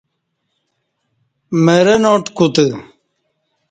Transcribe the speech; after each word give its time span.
مرں 1.63 1.97
ناٹ 2.03 2.23
کُتہ 2.37 2.65